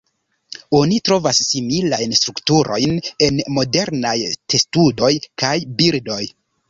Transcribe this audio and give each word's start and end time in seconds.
Oni 0.77 0.95
trovas 1.09 1.41
similajn 1.49 2.15
strukturojn 2.19 2.97
en 3.27 3.39
modernaj 3.59 4.17
testudoj 4.55 5.13
kaj 5.45 5.53
birdoj. 5.83 6.23